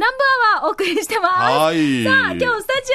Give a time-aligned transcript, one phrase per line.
[0.00, 1.34] ナンバーはお送りしてます。
[1.58, 2.92] はいさあ、今日スタジ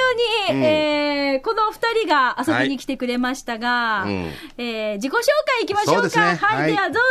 [0.50, 6.10] オに、うんえー、この二人が遊びに来てくれましたが、はいうんえー、自己紹介いきましょうか。
[6.10, 7.02] そうねはい、はいではどうぞ。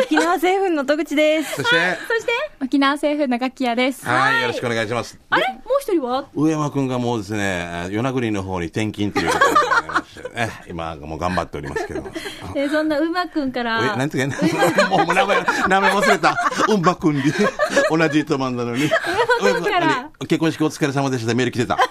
[0.00, 1.56] 沖縄政府の戸口です。
[1.56, 2.32] そして、そして、
[2.62, 4.06] 沖縄政府の楽器屋です。
[4.06, 5.18] はい、よろしくお願いします。
[5.30, 5.48] あれ？
[5.54, 6.26] もう一人は？
[6.34, 9.30] 上山くんがもうですね、与那国の方に転勤という
[10.18, 12.02] してね、今もう頑張っておりますけど。
[12.54, 14.52] えー、そんなうまくんかえ、ら、なんていうかね、
[14.88, 16.36] もう名前、名前忘れた。
[16.68, 17.32] うんばくんで、
[17.90, 18.84] 同じ糸満なのに。
[19.40, 21.34] 上山くんから結婚式お疲れ様でした。
[21.34, 21.78] メール来てた。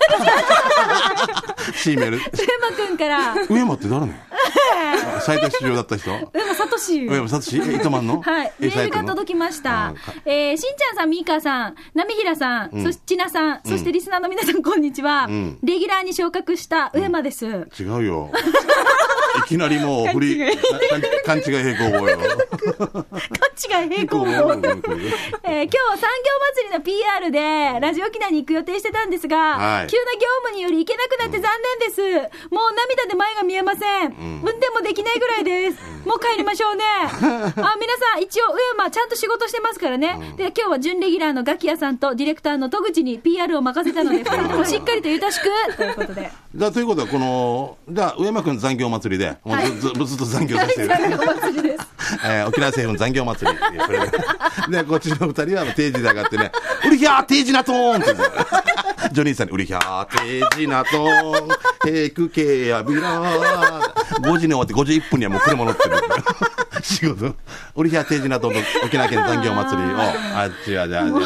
[1.74, 2.18] C メール。
[2.18, 4.27] うまくんから、上山って誰ね
[5.22, 6.12] 最多出場だった人？
[6.34, 7.06] 上山さとし。
[7.06, 8.22] 上山さとし糸満の？
[8.24, 8.54] はい。
[8.60, 9.94] メールが届きました。
[10.26, 15.58] えー、しんちゃんさん、みーかーさん、なみひらさん、そしてちなさん、そしてリスナーの皆さん、こんにちはん。
[15.64, 17.46] レギュラーに昇格した上間です。
[17.80, 18.32] 違うよ。
[19.46, 20.58] いきなりもう振り、
[21.26, 22.18] 勘違い平行棒よ。
[22.18, 24.26] 勘違い平行棒。
[24.26, 32.02] えー今日は産業祭りの PR で、ラジオ機内に行く予定してたんですが、はい急な業務により行けなくなって残念です。
[32.54, 34.37] もう涙で前が見えません。
[34.44, 35.78] 運転もできないぐらいです。
[36.06, 36.84] もう帰りましょうね。
[37.04, 40.34] あ、皆さん、一応、上間ちゃんと仕事してますからね。
[40.38, 46.32] で、今日は準レギュラーのガキヤさんとディレクターの戸口に PR を任せたので、 二人ともしっかりとゆたしく、ということで。
[46.56, 50.88] じゃあということは、この、じゃあ、上山くん残業祭りで、もうず,、ずずっと残業させてる。
[50.88, 51.88] 産業祭りです。
[52.26, 54.78] えー沖縄政府の残業祭りで。
[54.78, 56.52] で、こっちの二人は定時で上がってね、
[56.86, 58.87] ウリヒャー定時なトーンって言って。
[59.12, 61.48] ジョニーさんに、ウリヒャー定時なトーン、
[61.84, 63.98] ヘクケやビラー。
[64.22, 65.96] 5時に終わって51分にはもう車乗ってる。
[66.88, 67.36] 仕事。
[67.76, 71.20] ウリヒャー定時なトーンと沖縄県残業祭りを、あっちはじゃあ、じゃあ、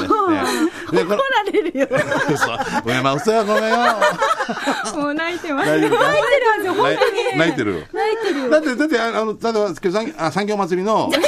[0.92, 1.88] で、こ怒られるよ。
[1.90, 2.48] れ、嘘。
[2.84, 3.78] 上山嘘や、ごめんよ。
[4.96, 5.70] もう泣いてます。
[5.70, 6.00] 泣いてるんで
[6.62, 7.38] すよ、本当に。
[7.38, 7.86] 泣いてる？
[7.94, 8.50] 泣いてる。
[8.50, 11.12] だって、だって、あの、例えば、産あ産業祭りの、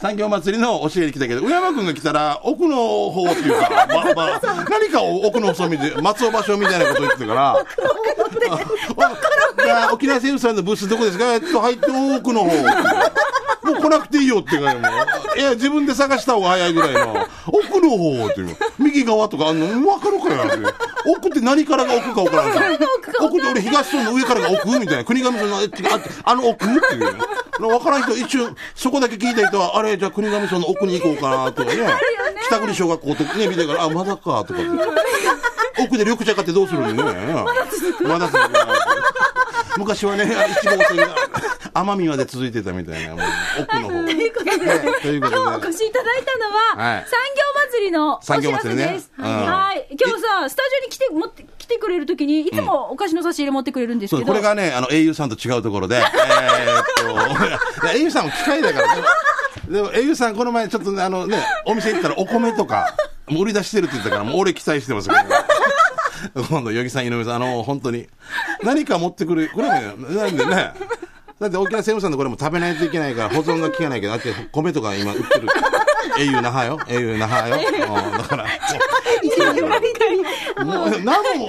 [0.00, 2.76] 産業祭りの教えに来たけど、上山くんが来たら、奥の
[3.10, 7.64] 方っていうか、ま、ま、 何かを奥の細道で、松尾芭蕉みたいなこと言ってたから、
[9.70, 12.50] ああ沖縄政府さんのブースどこですかと、入って奥の方。
[13.64, 15.04] もう来なくていいよって言うから。
[15.36, 17.26] いや、自分で探した方が早いぐらいの。
[17.46, 18.56] 奥の方っていう。
[18.78, 20.72] 右側とかあんの、分かるかよ。
[21.06, 22.68] 奥って何からが奥か分からんから。
[23.22, 25.04] 奥って俺東村の上からが奥みたいな。
[25.04, 27.16] 国頭村のあっちがあの奥っていう。
[27.58, 31.78] 分からん人、一瞬、そこだけ聞いた人は、あれ、じゃあ国頭村の奥に行こうかなとかね。
[32.48, 34.62] 北国小学校とかね、見てから、あ、まだか、とかって。
[35.78, 37.02] 奥で緑茶買ってどうするのね。
[37.42, 38.04] まだ続く。
[39.78, 41.16] 昔はね、一番遅いが、
[41.74, 43.20] 奄美まで続いてたみたいな、もう
[43.62, 44.04] 奥の方。
[44.04, 49.10] ということで、今日お越しいただいたのは、はい産業祭りのお知らせです。
[49.18, 49.86] うんはい。
[49.90, 54.26] 今日さ、スタジオに来て、持って、来てくれるときに、いつもお菓子の差し入れ持ってくれるんですけど。
[54.26, 56.84] これがね、あの、au さんと違うところで、えーっ
[57.80, 59.02] と、au さんも機械だからね。
[59.68, 62.94] でも、au さん、この前、ちょっとね、あのね、お店行ったらお米とか、
[63.26, 65.20] もう売り出してるって言ったから、もう俺期待してますけど、
[66.48, 68.08] 今度、余木さん、井上さん、あの、本当に、
[68.62, 70.72] 何か持ってくる、これね、なんでね、
[71.40, 75.48] だって沖縄政務さんのこれも食べないといけないから保存が効かないけど、だって米とか今売ってる。
[76.16, 76.78] au 那覇よ。
[76.78, 77.56] au 那覇よ。
[77.56, 78.46] うんだから、
[80.64, 81.48] もう、何も、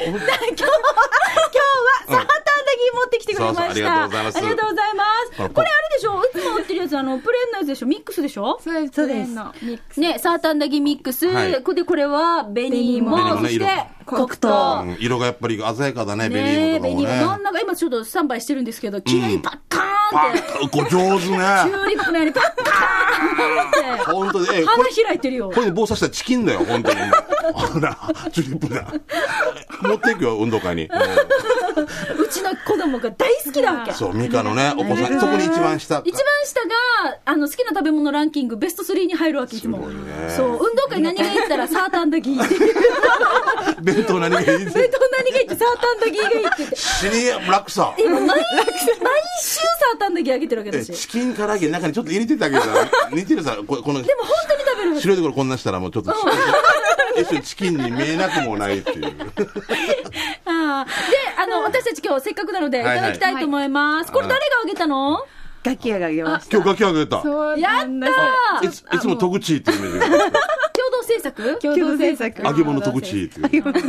[2.85, 3.63] だけ持ってきてくれました。
[3.63, 5.53] そうそうありがとうございますありがとうございます。
[5.53, 6.23] これあれでしょ？
[6.23, 7.85] いつも売ってるやつ、あの、プレーンのやつでしょ？
[7.87, 8.59] ミックスでしょ？
[8.61, 8.93] そうです。
[8.93, 9.99] そうですのミックス。
[9.99, 11.27] ね、サーターダギミックス。
[11.27, 13.11] はいこれで、これは、紅芋。
[13.11, 13.65] 紅芋ねそして
[14.05, 14.83] 色、黒糖。
[14.85, 17.01] うん色がやっぱり鮮やかだね、ねー紅芋。
[17.01, 17.25] ムとかもね。
[17.25, 20.41] 真ん中、今ちょっとスタンバイしてるんですけど、綺麗にパッカーンって。
[20.41, 21.37] パッこ上手チュね。
[21.37, 24.11] ーリップのようにパッカーンって。
[24.11, 25.59] 本当で、え、こ花れ、開いてるよこ。
[25.59, 26.99] れで棒刺したらチキンだよ、本当に。
[27.53, 27.97] ほら、
[28.31, 28.93] チューリップだ。
[29.81, 30.85] 持っていくよ、運動会に。
[30.85, 30.87] う
[32.29, 33.93] ちの子供が大好きだわけ。
[33.93, 36.01] そう、ミカのね、お子さん、そこに一番下。
[36.05, 39.87] 一番下が、あの、好きな食べ物ランキングベスト3に入るわけ、いつも。
[40.35, 42.73] そう、運動会何が言ったらサーターアンダギーっていう。
[43.81, 44.89] 弁当何がいい弁当何が
[45.37, 46.75] 言ってサーターアンダギーがいいって言って。
[46.75, 47.93] 死に楽さ。
[47.97, 48.39] 今、毎、毎
[49.41, 50.93] 週サーターアンダギーあげてるわけえ私。
[50.93, 55.01] チキン唐揚げの中にちょっと入れてたけどさ、 似てるさ、ここの、でも本当に食べる。
[55.01, 56.31] 白いところこんなしたらもうちょっとチキン、
[57.23, 59.15] 一緒にチキンに見えなくもないっていう。
[60.45, 60.91] ああで、
[61.37, 64.11] あの、私たち今日せっかくなのでいただきたいと思います。
[64.11, 65.25] これ誰があげたの？
[65.63, 67.17] 楽器屋があげまし今日ガキ上げた。
[67.57, 67.87] やっ
[68.61, 70.09] たいついつも戸口っていうイメージ
[70.91, 71.59] 同制作？
[71.59, 72.41] 共同制作。
[72.43, 73.63] 揚げ物戸口っていう。
[73.63, 73.81] だか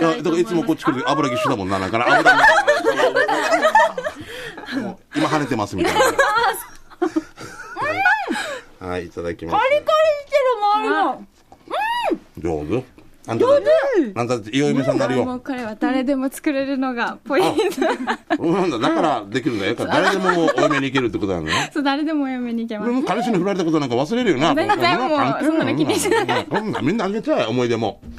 [0.00, 2.06] らいつもこっち来る時油ぎっしょだもんな、なんかな。
[2.18, 2.36] 油
[4.82, 6.00] もう今跳ねてますみたいな。
[8.88, 9.58] はい、いただきます。
[9.58, 9.88] カリカリ
[10.26, 10.90] してる周り
[12.44, 12.64] の。
[12.66, 12.84] 上手
[13.28, 13.44] あんた、
[14.14, 15.24] あんた、いよいめさんになるよ。
[15.24, 17.80] もうこれは誰でも作れるのがポイント。
[18.44, 18.78] なんだ。
[18.78, 19.74] だからできるんだよ。
[19.74, 21.70] 誰でもお嫁に行けるってことなのね。
[21.74, 22.90] そう、誰でもお嫁に行けます。
[22.90, 24.50] うん彼氏に振られたことなんか忘れるよな。
[24.50, 26.46] ごめんなさいもうそんなの気にしない
[26.82, 28.00] みんなあげちゃえ、思い出も。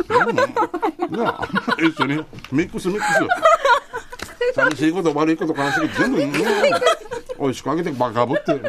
[1.79, 2.15] 一緒に
[2.51, 4.55] ミックスミックス。
[4.55, 6.31] 寂しいこと悪いこと悲しいこと全部、うん
[7.39, 8.59] 美味しくあげてバカぶって。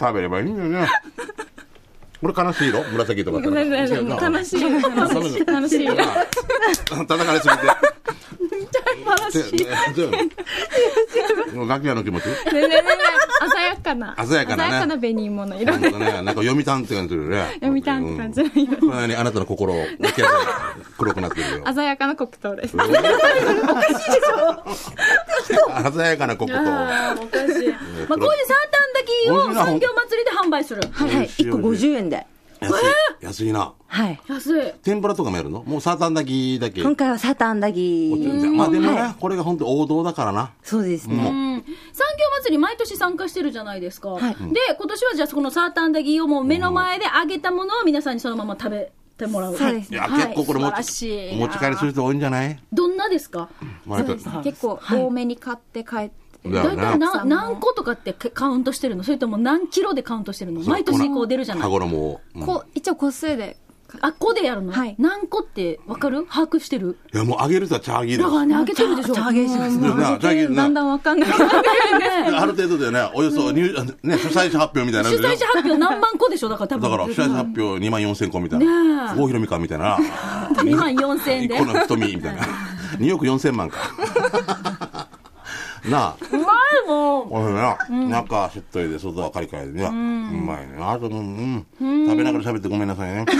[0.00, 0.88] 食べればいいんだよね。
[2.20, 4.00] これ悲しい色紫とか悲しい。
[4.20, 4.60] 楽しい。
[5.46, 5.86] 楽しい。
[5.86, 7.97] 叩かれすぎて。
[9.16, 9.66] 楽しい。
[11.54, 12.26] もうガキ屋の気持ち？
[12.26, 12.82] ねねねね
[13.54, 14.14] 鮮やかな。
[14.26, 15.80] 鮮やかなね鮮やかな紅芋の色で。
[15.80, 17.50] なんかね、なんか読みたんって感じするよね。
[17.54, 18.50] 読みたんって感じの
[18.98, 19.84] あなたの心を、
[20.98, 21.64] 黒くなってるよ。
[21.74, 22.76] 鮮やかな黒糖です。
[22.76, 23.02] 鮮や
[26.16, 26.54] かな黒糖。
[26.54, 26.56] お
[27.26, 27.68] かしい。
[28.08, 30.82] まあ、こういうサーターン炊きを産業祭りで販売する。
[30.92, 31.26] はいはい。
[31.28, 32.26] 1個50円で。
[32.60, 32.74] 安い。
[33.20, 33.72] 安いな。
[33.86, 34.20] はい。
[34.28, 34.72] 安い。
[34.82, 35.62] 天ぷらとかもやるの？
[35.64, 36.82] もうサーター炊きだけ。
[36.82, 38.14] 今回はサタンダギ
[38.54, 40.52] まあでもね、はいこれが本当王道だからな。
[40.62, 41.16] そうですね。
[41.16, 41.64] うん産業
[42.42, 44.10] 祭り毎年参加してるじゃないですか。
[44.10, 44.36] はいで、
[44.78, 49.56] 今年はじゃあそのサータンダギーをもう目の前で揚げたものを皆さんにそのまま食べてもらう。
[49.56, 52.58] そうですいや、はい結構これ持ち持ち帰りする人多いんじゃない？
[52.72, 53.48] どんなですか？
[53.86, 54.16] 割と。
[54.42, 56.27] 結構多めに買って帰って。
[56.52, 56.98] だよ大体ね。
[56.98, 59.02] な何個とかってカウントしてるの？
[59.04, 60.60] それとも何キロでカウントしてるの？
[60.62, 62.20] 毎年こう出るじゃない羽衣を。
[62.36, 63.56] うんこう、一応個数で。
[64.02, 64.70] あ、個でやるの？
[64.70, 66.26] はい何個ってわかる？
[66.28, 66.98] 把握してる？
[67.14, 68.18] いや、もう揚げる人はチャーギー。
[68.18, 69.14] だからね、揚げてるでしょ。
[69.14, 69.78] チャーゲーします。
[69.78, 72.36] ねだんだんわかんなくなってくるね。
[72.36, 73.62] ある程度でね、およそ入、
[74.02, 76.50] ね、主催者発表みたいなの主催者発表何万個でしょ？
[76.50, 76.90] だから多分。
[76.90, 79.12] だから、主催者発表2万4千個みたいねな。
[79.14, 79.96] え郷ひろみかみたいな。
[79.96, 81.54] 2万4千円で。
[81.54, 82.42] 1個の瞳みたいな。
[83.00, 85.07] 2億4千万か。
[85.84, 86.16] なあ。
[86.20, 86.44] うまい
[86.86, 87.32] もん。
[87.32, 90.76] おいしいな、中しっとりで外はカリカリでね、うまいね。
[90.80, 93.24] あとうん、食べながら喋ってごめんなさいね。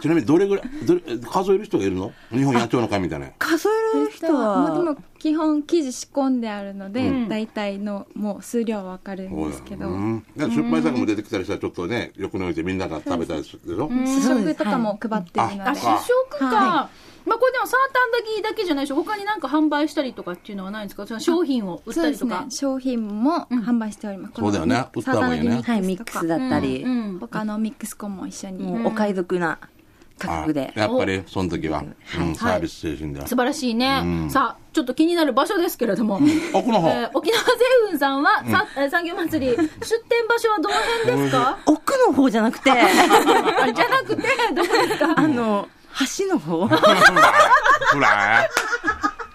[0.00, 2.12] ちなみにどれぐらいどれ数える人がいるの？
[2.30, 3.28] 日本野鳥の会みたいな。
[3.38, 16.90] 数える人まあでは、も基本生地仕込んであるので、大体のもう数量はわかるんですけど、うん、で出版作も出てきたりしたらちょっとね横に置いてみんなが食べたりするでしょ、試食とかも配ってるのあ、で、試食か。
[17.34, 21.06] まあこれでもサーターアンダギーだけじゃないし、他になんか販売したりとかっていうのはないんですか？
[21.06, 22.30] その商品を売っそうですね。
[22.30, 22.50] たりとか。
[22.50, 24.84] 商品も販売しております、そうだよね。
[24.94, 25.50] 売った方がいいね。
[25.50, 27.18] サーターアンダギーはい、ミックスだったり、うん。
[27.18, 29.58] 他のミックスコンも一緒に、お買い得な
[30.18, 30.72] 価格で。
[30.76, 31.82] あやっぱりその時は、
[32.18, 34.28] うん、サービス精神で、素晴らしいね。
[34.30, 36.20] さあ、ちょっと気になる場所ですけれども。
[36.52, 37.50] 奥の方、えー沖縄製
[37.92, 39.68] 粉さんは、さえー産業祭り、出店
[40.28, 41.58] 場所はどの辺ですか？
[41.66, 42.76] 奥の方じゃなくて、 あ
[43.72, 44.22] じゃなくて、
[44.54, 45.14] どこですか？
[45.16, 45.68] あの、
[46.18, 46.66] 橋の方？
[46.68, 48.48] ほら、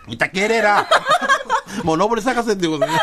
[0.07, 0.88] いたけれら。
[1.83, 3.00] もう上り探せっていうことね。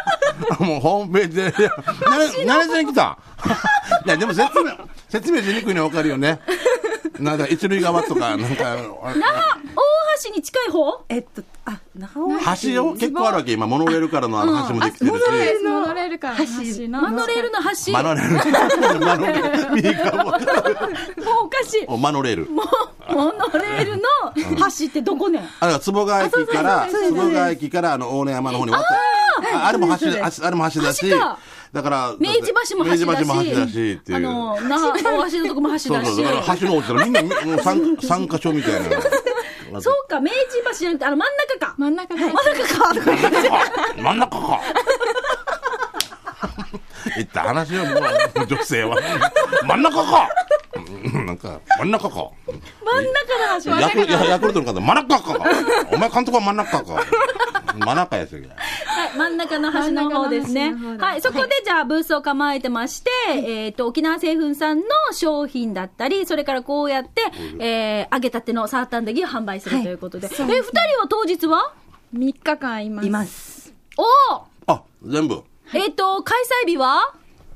[0.61, 1.55] もうホームページで。
[1.59, 1.71] いや
[2.11, 3.17] 何、何しに来た
[4.05, 4.73] いや、でも説明、
[5.09, 6.41] 説明しにくいのはわかるよね。
[7.19, 9.17] なんか一塁側とか、なんか、那覇、大
[10.25, 11.05] 橋に近い方？
[11.09, 12.31] えっと、あ、長尾
[12.63, 13.53] 橋よ結構あるわけ？
[13.53, 15.13] 今、モノレールからのあの橋もできてるし。
[15.13, 16.45] モノレールのモノレールからの橋
[16.89, 17.93] のマノレールの橋。
[17.93, 19.01] マノレール。
[19.07, 19.75] マノレール。
[19.77, 20.31] 右側も。
[20.33, 20.41] もう
[21.45, 21.85] おかしい。
[21.87, 22.51] おマノレール。
[22.51, 22.67] もう、
[23.09, 24.03] モノレールの
[24.35, 25.49] 橋ってどこねん？
[25.61, 28.87] あれは坪川駅から、坪川駅からあの大根山の方に渡って、
[29.55, 31.11] ああれも橋だ、ああれも橋だし
[31.73, 33.05] だから、明治橋も橋だし。
[33.05, 34.17] 明治橋も橋だしっていう。
[34.17, 35.89] あの、那覇、 大橋のとこも橋だし。
[35.89, 39.81] そうそう、だから橋の落ちたらみんな、もう 三、三箇所みたいな。
[39.81, 40.37] そうか、明治
[40.69, 41.75] 橋じゃなくて、あの真ん中か。
[41.77, 42.41] 真ん中で、真ん中
[42.79, 42.95] か。
[43.97, 44.61] 真ん中か。
[47.17, 47.93] 言 った話よ、も
[48.43, 48.97] う、女性は。
[49.67, 50.29] 真ん中か。
[51.15, 52.31] うんなんか、真ん中か。
[52.47, 53.81] 真ん中の橋。
[53.81, 55.51] ヤクルヤヤクルトの方、真ん中か。
[55.93, 57.05] お前監督は真ん中か。
[57.79, 58.47] 真ん中やすぎ。
[58.47, 58.59] はい、
[59.17, 67.23] 真ん中の橋の方ですねはい、そこでじゃあブースを構えてまして、えっ、と、沖縄製粉さんの商品だったり、それからこうやって、
[67.59, 70.29] えー、揚げたてのサータンダギーを販売するということで。
[70.29, 70.51] え、二人
[70.99, 71.75] は当日は
[72.15, 73.07] ？3日間います。
[73.07, 73.75] います。
[73.97, 74.03] お
[74.35, 75.43] おあ、全部。
[75.75, 77.13] えっ、と、開催日は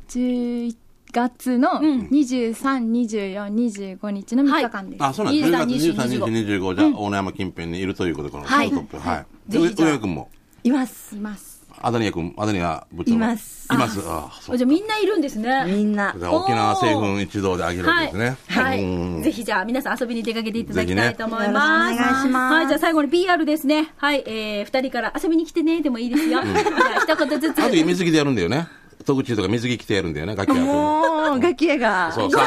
[0.09, 0.77] ？11
[1.13, 2.55] 月のん23、
[2.91, 5.05] 24、25日の3日間です。
[5.05, 5.51] あ、そうなんです。
[5.51, 8.99] 23 10月23、25 25じゃ、大野山近辺にいるということで、このはいトップ。
[8.99, 9.53] はい。
[9.53, 10.31] で、上君も？
[10.63, 11.19] いますい。
[11.19, 11.61] ます。
[11.83, 13.13] アダニア君、アダニア部長。
[13.15, 14.01] いますいます。
[14.05, 14.59] あ、そう。
[14.59, 15.65] じゃあみんないるんですね。
[15.67, 16.15] みんな。
[16.19, 18.07] じゃあ沖縄製粉一同であげるわはい。
[18.09, 18.37] けですね。
[18.49, 18.83] はい。
[18.85, 21.95] うんぜひじゃあ皆さん遊びに出かけていただきたいと思います。
[21.95, 22.69] お願いしますはい。
[22.69, 23.93] じゃあ最後に PR ですね。
[23.97, 24.23] はい。
[24.27, 26.43] えー、二人から遊びに来てねでもいいですよ。
[26.45, 26.55] じゃ
[26.99, 27.59] あ一言ずつ。
[27.59, 28.67] あの時水着でやるんだよね。
[29.11, 30.73] 戸口とか水着着てやるんだよね、楽器屋君。
[30.73, 32.13] もう、ガキ屋が。
[32.13, 32.47] そう、さ、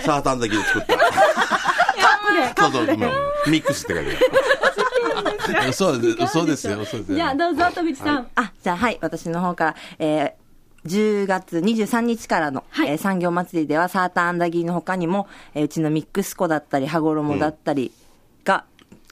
[0.00, 2.62] サータンダギーで作った。
[2.62, 3.06] そうそう、今
[3.46, 4.10] ミックスって書いて
[5.56, 5.72] ある。
[5.72, 7.16] そうです、そうですよ、そうですよ。
[7.16, 8.26] じゃあどうぞ、戸口さん。
[8.34, 18.07] あ、じゃあはい、私の方から、えー、10月23日からの、はいえー産業祭りではサーターアンダギーの他にも、えーうちのミックス粉だったり羽衣だったりが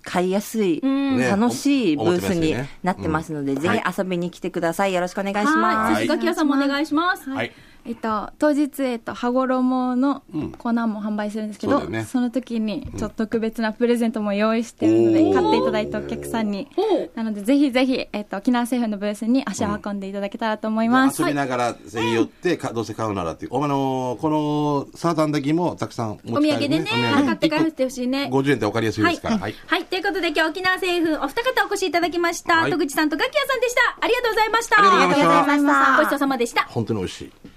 [0.07, 1.29] 買いやすい、ね。
[1.29, 4.95] 楽しいブースになってますので、ぜはいひ遊びに来てください。
[4.95, 5.57] よろしくお願いしはい。
[5.57, 7.29] ますそしてガキヤさんもお願いします。
[7.29, 7.53] はい。
[7.87, 10.23] えっと、当日、えっと、羽衣の
[10.59, 17.11] 粉も販売するんですけど、そうだよねその時に、ちょっと特別なプレゼントも用意してるので、おー買っていただいたお客さんにおー。
[17.15, 21.23] なので、ぜひぜひ、えっと、沖縄政府のブースに足を運んでいただけたらと思います。
[21.23, 23.51] 遊びながらぜひ寄って、かどうせ買うならっていう。
[23.53, 26.87] お前の、このサーターアンダギーもたくさん持おち帰る土産でね、
[27.25, 28.29] 買って帰ってほしいね。
[28.33, 29.35] 50円って分かりやすいですから。
[29.37, 29.55] ははいい。
[29.67, 29.85] はい。
[29.85, 32.57] ということで今日沖縄政府お二方お越しいただきました。
[32.57, 33.99] はい戸口さんとガキヤさんでした。
[34.01, 34.79] ありがとうございました。
[34.79, 36.63] ありがとうございましたごちそうさまでした。
[36.63, 37.56] さ本当に美味しい。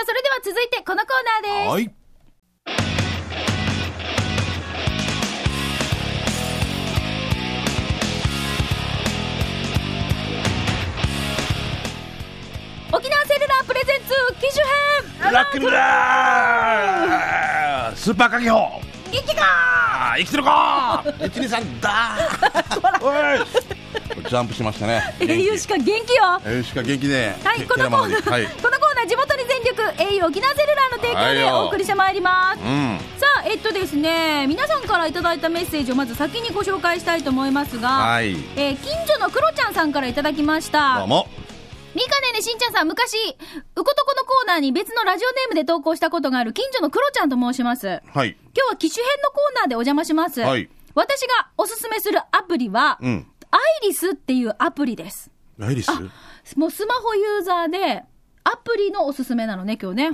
[0.00, 1.10] あ、それでは続いてこのコー
[1.44, 1.68] ナーです。
[1.70, 1.90] はい。
[12.94, 14.72] 沖縄セルラープレゼンツ機種編。
[15.32, 17.96] ラッキーだー。
[17.96, 18.80] スーパーカキホ
[19.10, 21.04] 元気か生きてるか。
[21.24, 22.16] 一二三だ。
[22.70, 23.46] ーおい。
[24.28, 25.02] ジャンプしましたね。
[25.20, 26.40] 英雄しか元気よ。
[26.44, 28.46] えーしか元気ではい、けこのコーナー、はい。
[28.46, 28.71] この
[29.92, 32.60] に全力 au 沖縄セルラーの提供でお送りしてまいります。
[32.60, 40.98] うんさあ、えっとですね、皆さんからいただいたメッセージをまず先にご紹介したいと思いますが、はいえー近所のクロちゃんさんからいただきました。
[40.98, 41.28] どうも
[41.94, 43.14] みかねねしんちゃんさん、昔、
[43.76, 47.86] うことこのコーナーに別のラジオネームで投稿したことがある近所のクロちゃんと申します。
[47.86, 50.40] はい今日は機種編のコーナーでお邪魔します。
[50.40, 55.30] はい私がおすすめするアプリは、うんアイリスっていうアプリです。
[55.60, 55.90] アイリス？
[56.56, 58.02] もうスマホユーザーで、
[58.44, 60.10] アプリのおすすめなのね、今日ね。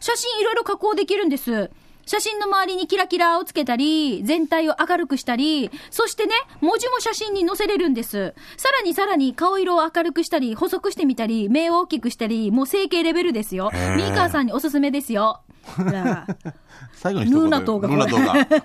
[0.00, 1.70] 写真いろいろ加工できるんです。
[2.06, 8.34] 写真の周りにキラキラをつけたり、全体を明るくしたり、そしてね、文字も写真に載せれるんです。
[8.58, 13.70] さらにさらに顔色を明るくしたり、細くしてみたり、目を大きくしたり、もう整形レベルですよ。
[13.72, 15.40] ミーカーさんにおすすめですよ。
[16.92, 18.62] 最後の一言ヌーナ島がヌーナ島が 使って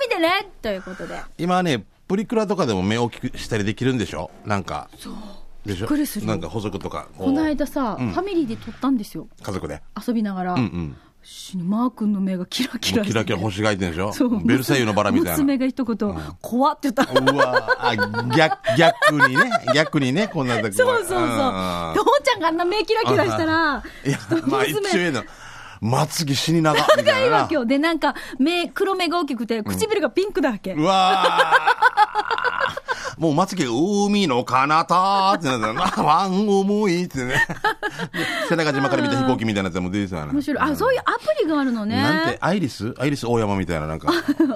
[0.00, 1.20] みてねということで。
[1.36, 4.30] 今はねプリクラとかでも目を大きくしたりできるんでしょ？
[4.46, 5.14] なんかそう
[5.64, 6.26] びっくりする。
[6.26, 9.28] よなんか補足とかこの間さ、ファミリーで撮ったんですよ。
[9.42, 9.82] 家族で。
[10.06, 10.54] 遊びながら。
[10.54, 10.96] うんうん。
[11.22, 13.10] しマー君の目がキラキラして。
[13.10, 14.44] キラキラ星が開いてるでしょそう。
[14.44, 15.32] ベルサイユのバラみたいな。
[15.32, 17.02] 娘が一言、怖って言った。
[17.02, 17.94] うわあ
[18.34, 19.50] 逆 逆にね。
[19.74, 21.18] 逆にねこんな時そうそうそう。
[21.18, 21.24] ん。
[21.94, 24.80] 父ちゃんがあんな目キラキラしたら、いやまあ一応
[25.12, 25.24] の
[25.80, 27.20] まつげ死に長 みたがいな。
[27.24, 27.64] いいわけよ。
[27.64, 30.74] で、なんか、目、黒目が大きくて、唇がピンクだわけ。
[30.74, 33.20] うわー。
[33.20, 37.46] もうまつげが海の彼方ってなってな ワン思いってね。
[38.48, 40.32] 背中島から見た飛行機みたいなやつも出てたよね。
[40.32, 40.70] 面白い。
[40.70, 41.96] あ、そういうアプリがあるのね。
[42.00, 42.94] なんてアイリス？
[42.98, 44.10] アイリス大山みたいななんか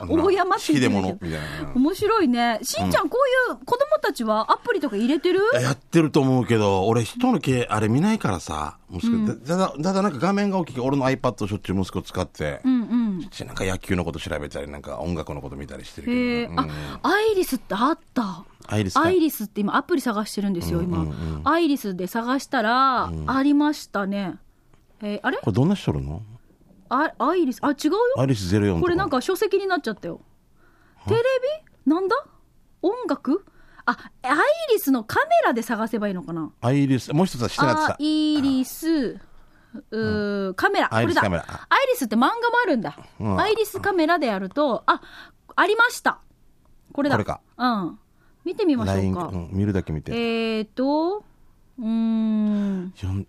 [0.08, 1.38] 大山って言って秀るけど物みたいな。
[1.74, 2.58] 面白いね。
[2.62, 3.18] しんちゃん、こ
[3.50, 5.40] ういう子供たちはアプリとか入れてる？
[5.60, 13.18] やってると思うけど、俺人の毛、あれ見ないからさ、息子、ただ、ただなんか画面が大きい俺の iPad をしょっちゅう息子使って、うんうん。
[13.46, 16.68] なんか野球のこと調べたり、なんか音楽のこと見たりしてるけど、ね。
[17.02, 18.44] あ、アイリスってあった。
[18.66, 20.98] アイリスかアイリスって今アプリ探してるんですよ、今。
[20.98, 24.36] うんうんうんアイリスで探したら、ありましたね。
[25.02, 25.38] えーあれ？
[25.38, 26.22] これどんな人おるの？
[26.88, 27.98] あアイリス、あ、違うよ。
[28.18, 28.80] アイリス04とか。
[28.80, 30.20] これなんか書籍になっちゃったよ。
[31.06, 31.20] テレ
[31.86, 31.90] ビ？
[31.90, 32.16] なんだ？
[32.82, 33.44] 音楽？
[33.86, 34.38] あ、アイ
[34.72, 36.50] リスのカメラで探せばいいのかな？
[36.60, 37.96] アイリス、もう一つはしてなってアた。
[37.98, 39.18] イリス、
[39.90, 40.88] うーカメラ。
[40.88, 41.22] こアイれだ。
[41.22, 41.30] アイ
[41.92, 42.98] リスって漫画もあるんだ。
[43.20, 45.02] うんアイリスカメラでやると、あ、
[45.56, 46.20] ありました。
[46.92, 47.16] これだ。
[47.16, 47.40] これか。
[47.58, 47.98] うん。
[48.44, 49.36] 見てみましょうかう。
[49.36, 50.12] ん、見るだけ見て。
[50.12, 51.24] えーと、
[51.78, 52.94] うーん。
[53.02, 53.26] よん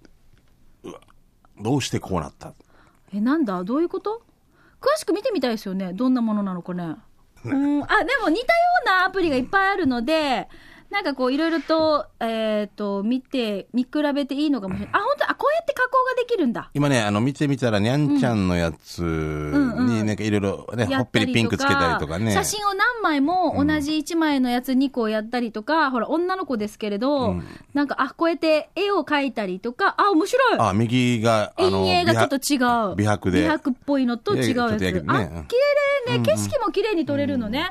[0.83, 0.99] うわ
[1.61, 2.53] どうしてこうなった？
[3.13, 3.63] え、なんだ？
[3.63, 4.21] どういうこと？
[4.81, 5.93] 詳しく見てみたいですよね。
[5.93, 6.95] どんなものなのかね。
[7.51, 7.83] うん。
[7.83, 10.47] あ、でも似たようなアプリがいっぱいあるので、
[10.95, 14.95] なんかこういろいろと、えっ、と、見て、見比べていいのかもしれない。
[14.95, 16.71] あ、本当あ、こうやって加工ができるんだ。
[16.73, 22.31] 今ね、あの、見てみたら、にゃんちゃんのやつんに、なんかいろいろね、ほやっぺりピンクつけたりとかね。
[22.31, 27.41] 写真を何枚も同じ1枚のやつ2個やったりとか、ほら、女の子ですけれど、
[27.73, 32.95] なんか、あ、こうやって絵を描いたりとか、あ、面白いあ、右が、あの、陰影がちょっと違う。
[32.95, 34.85] 美白で美白っぽいのと違うやつ。
[34.85, 35.57] やねうん綺
[36.07, 36.23] 麗ね。
[36.23, 37.59] 景色も綺麗に撮れるのね。
[37.59, 37.69] はい。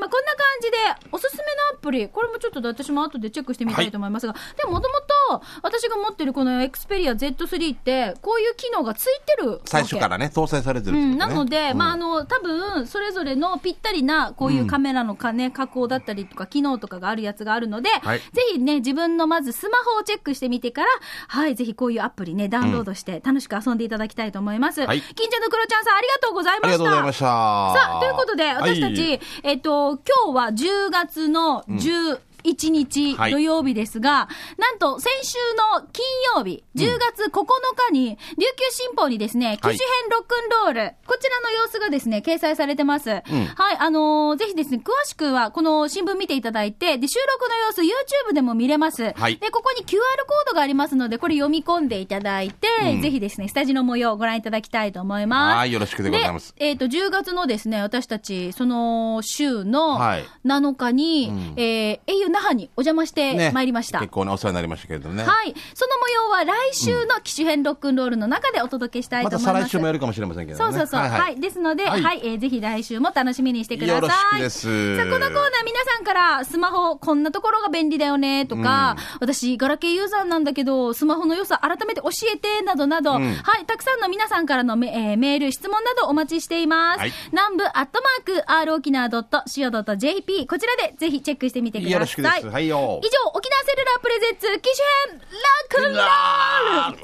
[0.00, 0.76] まあ、こんな感じで、
[1.12, 4.94] おすすめのアプリ、これもちょっと私も後でチェックしてみたいと思いますが、はい、でももとも
[5.30, 11.02] と私が持ってるこのエクスペリア Z3 ってこういう機能がついてる最初からね搭載されてる、ね。
[11.02, 20.88] うん、なので、うん、まああの多分それぞれのぴったりなこういうカメラのか、加工だったりとか機能とかがあるやつがあるので、はい、ぜひね自分のまずスマホをチェックしてみてから
[21.28, 25.02] はいぜひこういうアプリねダウンロードして楽しく遊んでいただきたいと思います、はい、の
[25.50, 26.68] クロちゃんさんありがとうございま
[27.12, 27.24] した。
[27.24, 32.18] さあということで私たち、えっと今日は10月の10、うん。
[32.44, 35.36] 1日土曜日ですが、はい、なんと先週
[35.74, 36.04] の金
[36.36, 37.44] 曜日、10月9
[37.88, 39.78] 日に、琉球新報にですね、機種編
[40.10, 43.10] ロックンロール、こちらの様子がですね、掲載されてます。
[43.10, 49.12] うん、はい、あのー、ぜひですね、詳しくはこの新聞見ていただいて、で、収録の様子 YouTube でも見れます。
[49.12, 49.96] はい、で、ここに QR
[50.26, 55.56] コードがありますので、これ読み込んでいただいて、うん、ぜひですね、スタジオの模様をご覧いただきたいと思います。
[55.56, 56.54] はい、よろしくでございます。
[56.58, 59.98] えっ、ー、と、10月のですね、私たち、その週の
[60.44, 62.00] 7日に、はいうん、えー、
[62.32, 64.00] 那覇にお邪魔してねまいりました。
[64.00, 65.22] 結構ね、お世話になりましたけれどね。
[65.22, 65.54] はい。
[65.74, 69.54] その模様は来週の機種編ロックンロールの中でお届けしたいまと思います。
[69.54, 70.64] た再来週もやるかもしれませんけどね。
[70.64, 71.00] そうそうそう。
[71.00, 71.40] はい、はい。
[71.40, 73.96] ですので、は、はいいえーぜひ来週も楽しみにしてください。
[73.96, 87.00] よろしくですさあ、このコーナー皆さんからスマホこんなところが便利だよねとか、私、ガラケーユーザーなんだけど、スマホの良さ改めて教えてなどなど、んはい、たくさんの皆さんからのメ,、えーメール、質問などお待ちしています。
[87.00, 92.21] はい南部アットマーク、r 沖縄 .co.jp、こちらでぜひチェックしてみてください。
[92.22, 92.52] よろしくです。
[92.54, 93.00] はいよ。
[93.02, 96.00] 以上、沖縄セルラープレゼンツ機種編ラックンロ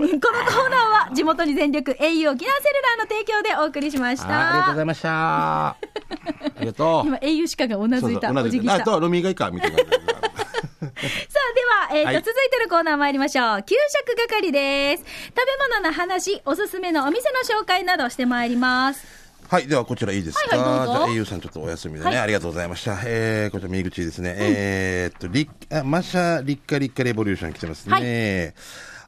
[0.07, 4.77] ールこのコーナーは地元に全力 au 沖縄セルラーの提供でお送りしましあありがとうごた。
[4.77, 5.67] ざいました。
[5.69, 5.77] あ
[6.61, 7.07] りがとう。
[7.09, 8.29] 今 au 鹿がうなずいた。
[8.29, 8.75] そうそうお辞儀した。
[8.75, 9.79] あとはルミがいいか、みたいな。
[9.83, 13.63] さあ、では、えーとはい続いてのコーナー参りましょう。
[13.63, 13.75] 給
[14.07, 15.05] 食係です。
[15.05, 15.43] 食べ
[15.79, 19.18] 物の話、おすすめのお店の紹介などしてまいります。
[19.49, 20.57] はい、ではこちらいいですか？
[20.59, 22.99] はいはいじゃあ、au さんちょっとお休みでね、はいありがとうございました。
[23.05, 24.35] えー、こちら右口ですね。
[24.39, 28.55] えーっと、リッあマシャリッカリッカレボリューション来てますね。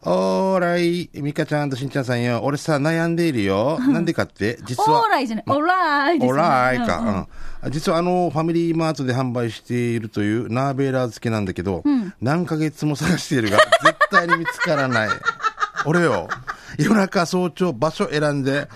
[0.02, 2.40] おーらい、ミカちゃんとしんちゃんさんよ。
[2.42, 3.78] 俺さ、悩んでいるよ。
[3.80, 5.02] なんでかって、実は。
[5.02, 6.32] オーライじゃない、オーライです、ね。
[6.32, 7.26] オライか、うんうんうん
[7.68, 11.84] 実はあの、ファミリーマートで販売しているというナーベーラー漬けなんだけど、
[12.22, 15.08] 何ヶ月も探しているが、 絶対に見つからない。
[15.84, 16.26] 俺よ、
[16.78, 18.66] 夜中早朝場所選んで、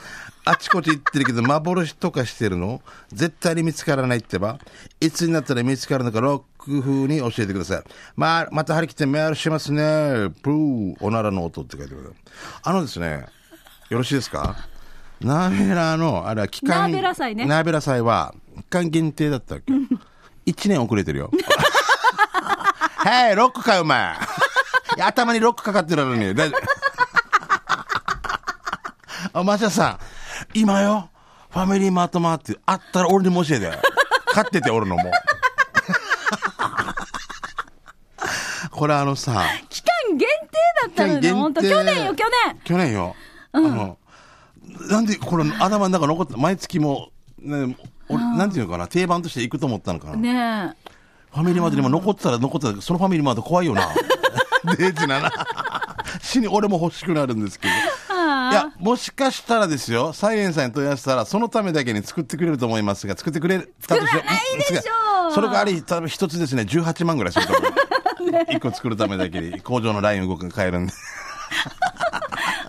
[0.46, 2.82] あちこち行ってるけど、幻とかしてるの？
[3.12, 4.58] 絶対に見つからないってば。
[5.00, 7.82] いつになったら見つかるのか、ロック風に教えてください。
[8.16, 10.30] まあ、また張り切ってメールしますね。
[10.42, 12.18] プー、おならの音って書いてください。
[12.62, 13.26] あのですね、
[13.88, 14.56] よろしいですか？
[15.20, 19.78] ナーベラの、あれは期間、ナーベラ祭ねナーベラ祭は、期間限定だったわけよ。
[20.44, 21.30] 1年遅れてるよ。
[22.96, 24.14] はい、ロックかよ、お前。
[25.00, 26.34] 頭にロックかかってるのに。
[26.34, 26.60] 大丈夫。
[29.40, 29.98] あ、マシャさん、
[30.54, 31.10] 今よ、
[31.50, 33.70] ファミリーマートマーってあったら俺にも教えて。
[34.34, 35.02] 買ってて、俺のも。
[38.70, 40.26] これあのさ、期間限定
[40.82, 42.60] だったのね、本当去年よ、去年。
[42.64, 43.14] 去年よ。
[43.52, 43.98] あの、
[44.90, 47.76] なんでこれ頭の中残って、毎月も、ね、
[48.08, 50.16] 俺なんていうのかな、定番として行くと思ったのかな。
[50.16, 50.90] ねえ。
[51.32, 53.88] ファミリーマートにも残ってたら残ってたら、そのファミリーマート怖いよな。
[54.76, 55.30] デージなな。
[56.20, 57.74] 死に俺も欲しくなるんですけど。
[58.54, 65.34] や、もしかしたらですよ、サイエンさんに問い合わせたら、そのためだけに作ってくれると思いますが、作ってくれたとして作らないでしょうん？
[65.34, 67.72] それがあり、多分一つですね、18万ぐらいすると思う。
[68.50, 70.92] 一個作るためだけに、工場のライン動くの変えるんで。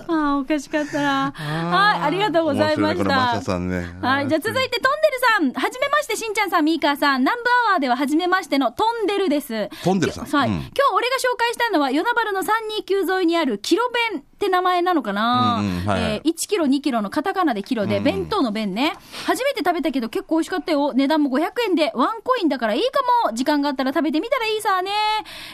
[0.07, 1.33] ああ、おかしかったな。
[1.35, 3.59] はい、ありがとうございました。
[3.59, 5.04] ねはい、じゃあ続いて、トンデル
[5.37, 5.53] さん。
[5.53, 7.21] はじめまして、しんちゃんさん、ミーカーさん。
[7.21, 9.69] 南部アワーでははじめましてのトンデルです。
[9.83, 10.49] トンデルさんはい。
[10.49, 18.93] うん今日俺が紹介したのは、与那原の329沿いにあるキロ弁って名前なのかな、うんうんはいはいえー1キロ、2キロのカタカナでキロで、弁当の弁ね。
[19.25, 20.93] 初めて食べたけど結構美味しかったよ。
[20.93, 23.33] 値段も500円で、ワンコインだからいいかも。
[23.33, 24.91] 時間があったら食べてみたらいいさね。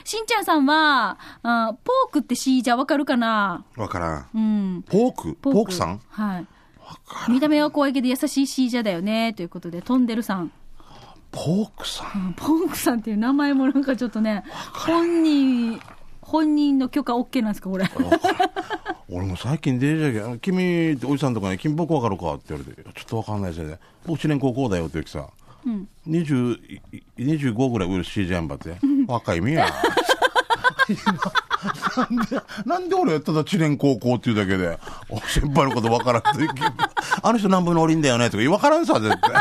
[0.03, 3.65] しんちゃんさんは、あポークってシージャーわかるかな？
[3.77, 4.29] わからん。
[4.33, 4.83] うん。
[4.89, 6.01] ポークポークさん？
[6.09, 6.47] はい。
[7.29, 9.33] 見た目は怖いけど優しいシージャーだよね。
[9.33, 10.51] ということで、トンデルさん。
[11.31, 15.79] ポークさんうんポークさんっていう名前もなんかちょっとね、本人、
[16.21, 17.85] 本人の許可 OK なんですか、これ。
[19.09, 23.79] 俺も最近デージャーゲ君っておじさんとかに、君僕わかるかって言われて、ちょっとわかんないですよね。
[24.05, 25.27] 僕1年高校だよって言うきさ、
[26.07, 26.57] 20
[26.91, 28.75] い25ぐらい上の C ジャンバって、
[29.07, 29.67] 若いみや。
[31.97, 36.29] なんで、なんで俺ただ1年高校っていうだけで、お 先輩のことわからんと、
[37.21, 39.31] あの人何分のおりんだよねとか、わからんさ、絶対。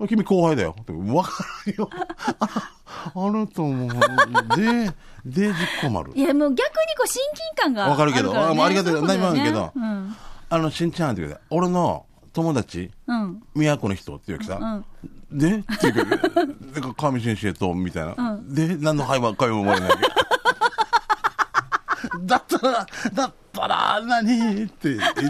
[0.08, 0.74] 君後輩だよ。
[1.08, 1.90] わからんよ。
[2.40, 2.72] あ
[3.14, 3.88] あなたも、
[4.56, 4.90] で、
[5.24, 6.12] で、実行丸。
[6.14, 10.16] いや、もう逆にこう親近感があわかるけどあもうありがとうそい何もあるけどうん。
[10.48, 13.42] あの、しんちゃんって言うて俺の友達、うん。
[13.54, 14.82] 宮古の人って言うわけさ、
[15.30, 18.38] でって言うけど、で、上先生と、みたいな。
[18.42, 20.29] で、何の会話、会話も生まれないわけ。
[22.22, 25.22] だったら、だったら、何って言って。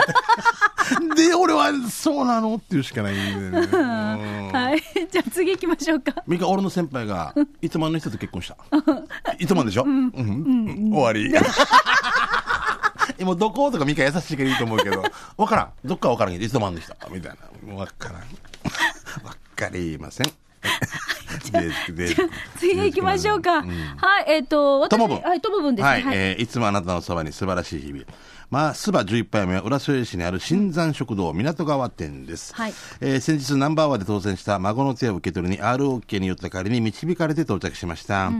[1.28, 3.68] で、俺は、そうなのって言うしかないんでね。
[3.72, 4.82] うんはい。
[5.10, 6.22] じゃあ次行きましょうか。
[6.26, 8.56] ミカ、俺の先輩が、糸満の人と結婚した。
[9.38, 9.84] 糸満でしょ？
[9.84, 10.08] うん。
[10.14, 11.32] うん終わり。
[13.18, 13.70] 今、どこ？
[13.70, 15.02] とかミカ優しいからいいと思うけど、
[15.36, 15.72] わからん。
[15.84, 16.94] どっかわからんけど、糸満の人。
[17.10, 17.36] みたい
[17.68, 17.74] な。
[17.74, 18.22] わからん。
[19.26, 20.26] わかりません。
[22.56, 23.62] 次行きましょうか。
[23.62, 25.90] はい、えっ、と、私、ともぶんはい、ともぶんですね。
[25.90, 28.04] はい、えーいつもあなたのそばに素晴らしい日々。
[28.50, 32.52] まあ、スバ11杯目は浦添市にある新山食堂港川店です。
[32.52, 38.32] はいえー先日ナンバーワンで当選した孫の手を受け取りに ROK によった代わりに導かれて到着しました。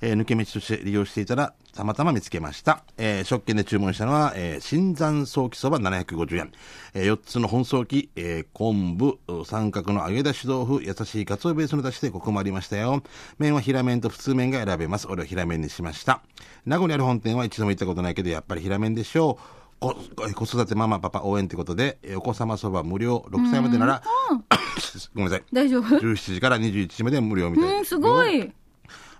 [0.00, 2.84] えー抜け道として利用していたらたまたま見つけました。
[2.96, 6.52] えー食券で注文したのは、えー新山早期そば750円。
[6.94, 13.02] え4つの本早期、えー昆布、三角の揚げ出し豆腐、優しいかつおベースの出汁でコクもありましたよ。
[13.40, 15.08] 麺は平麺と普通麺が選べます。
[15.10, 16.22] 俺は平麺にしました。
[16.66, 19.55] 名護にある本店は一度も行ったことないけど、やっぱり平麺でしょう。
[19.80, 19.94] こ
[20.34, 24.02] 子育てママパパ応援ということで、えーお子様そば無料、6歳までなら、
[25.14, 25.44] ごめんなさい。
[25.52, 28.52] 大丈夫17時から21時まで無料みたいうん、ですすごい。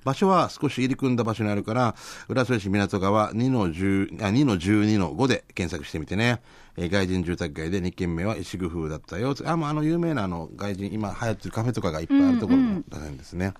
[0.05, 1.97] 場所は少し入り組んだ場所にあるから、
[2.29, 6.41] 浦添市港川2の10、あ、2の12の5で検索してみてね。
[6.77, 9.35] えー外人住宅街で2軒目は石工風だったよ。
[9.45, 12.59] あ、もうあの有名なあの外人、今流行ってるカフェとかがいっぱいあるところ
[12.89, 13.55] だんですね。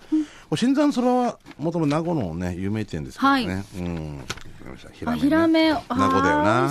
[0.55, 3.47] 新山そばはもともと名護のね、有名店ですからね。
[3.47, 4.19] はいうん。
[4.19, 6.65] わかりました平あ、麺ねヒラメ、あ名護だよな。
[6.67, 6.69] あ、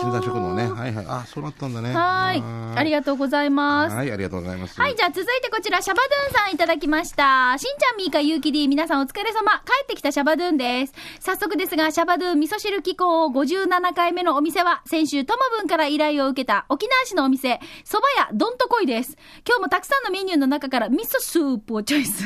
[0.00, 0.70] 新山食堂ね。
[0.70, 1.06] はいはい。
[1.08, 1.94] あ、そうなったんだね。
[1.94, 2.42] はい。
[2.78, 3.96] ありがとうございます。
[3.96, 4.80] はい、ありがとうございます。
[4.80, 7.56] はい、じゃあ続いてこちら、シャバドゥンさんいただきました。
[7.58, 9.52] しんちゃん、みーか、ゆうきり、皆さんお疲れ様。
[9.64, 10.94] 帰ってきたシャバドゥンです。
[11.20, 19.16] 早速ですが、シャバドゥン味噌汁紀行57回目のお店は、先週、ともぶんから依頼を受けた沖縄市のお店、蕎麦屋どんとこいです。
[19.46, 22.24] 今日もたくさんのメニューの中から味噌スープをチョイス。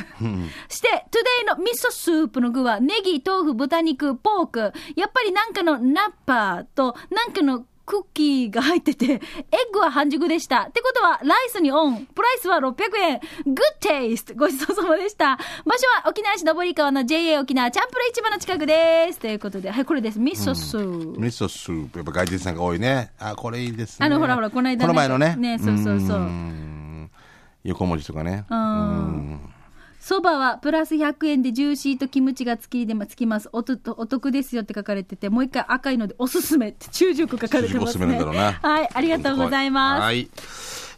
[0.68, 4.72] して、 Today の味噌スープの具は、ネギ、豆腐、豚肉、ポーク。
[4.96, 9.20] やっぱりなんかの菜っ葉と、なんかのクッキーが入ってて、エッ
[9.72, 10.62] グは半熟でした。
[10.62, 12.04] ってことは、ライスに on。
[12.06, 13.20] price は600円。
[13.46, 15.36] good taste ごちそうさまでした。
[15.36, 19.20] 場所は沖縄市登川の JA 沖縄チャンプル市場の近くです。
[19.20, 20.18] ということで、はい、これです。
[20.18, 21.20] 味噌スープ。
[21.20, 21.98] 味噌スープ。
[22.00, 23.12] やっぱ外人さんが多いね。
[23.20, 24.06] あ、これいいですね。
[24.06, 25.36] あのほらほらこの間ねこの前のね。
[25.36, 27.08] ねそうそうそうー
[27.62, 28.44] 横文字とかね。
[28.50, 29.40] うん
[30.06, 40.30] そばはプラス100円でジューシーとキムチがつきでもつきますおとお得ですよって書かれててもう一回赤いのでおすすめって中熟書かれてますおすすめなんねだろうなはいありがとうございます、はい。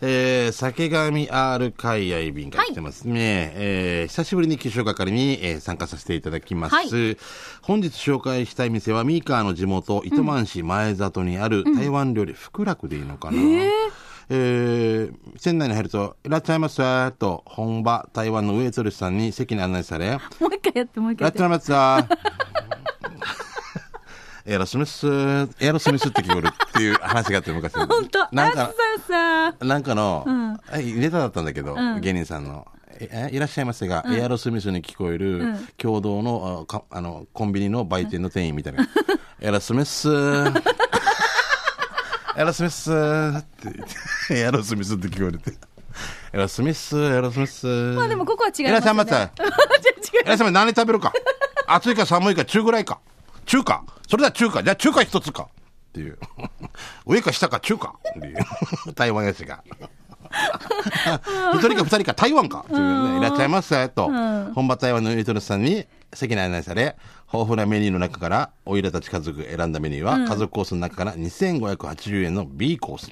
[0.02, 3.52] えー、酒神 R 海愛便が来てますね。
[3.54, 6.74] えー久しぶりに気象係に、えー参加させていただきます。
[6.74, 7.16] はい
[7.62, 13.38] 本日紹介したい店は、ミーカーの地元、糸満市前里にある台湾料理、福楽でいいのかな。
[13.38, 13.70] えー
[14.28, 21.38] 店内に入ると、いらっしゃいませと、本場台湾のウェイトレスさんに席に案内され、もう一回やってもう一回やって。
[21.38, 22.08] ラッチャマツさ
[24.48, 25.06] エアロスミス、
[25.60, 27.74] エアロスミスって聞こえるっていう話があって昔。
[27.74, 28.28] 本当。
[28.32, 28.72] なんか
[29.60, 30.60] なんかの、ん。
[30.72, 32.00] えネタだったんだけど、ん。
[32.00, 32.66] 芸人さんの。
[33.00, 35.68] ええいらっしゃいませが、エアロスミスに聞こえる、ん。
[35.76, 38.88] 共同のあかあのコンビニの売店の店員みたいな。
[39.40, 40.08] エアロスミス、
[42.38, 43.74] エアロスミスって言っ
[44.28, 45.58] て、エアロスミスって聞こえて。
[46.32, 47.66] エアロスミス、エアロスミス。
[47.66, 49.10] まあでもここは違いますよねいらっしゃいませ。
[49.10, 50.50] じゃあ違ういらっしゃいませ。
[50.52, 51.12] 何食べるか？
[51.66, 53.00] 暑いか寒いか中ぐらいか。
[53.44, 53.82] 中華。
[54.08, 54.62] それでは中華。
[54.62, 55.48] じゃあ中華一つか。
[55.88, 56.16] っていう。
[57.06, 57.96] 上か下か中華。
[58.08, 58.38] っていう。
[58.94, 59.64] 台湾やしが。
[61.54, 62.64] 一人か二人か台湾か。
[62.70, 63.18] いうね。
[63.18, 63.88] いらっしゃいませ。
[63.88, 64.10] と。
[64.54, 66.96] 本場台湾のユートルさんに席に案内され、
[67.32, 73.10] 豊富なメニューの中から、おいらたち家族選んだメニューは、家族コースの中から2580円の B コース。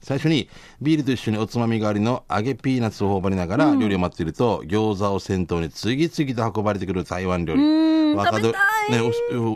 [0.00, 0.48] 最初に、
[0.80, 7.90] ビールと一緒におつまみ代わりの揚げピーナッツを頬張りながら、料理を待っていると、餃子を先頭に次々と運ばれてくる台湾料理。
[8.14, 9.12] 若食べたいね、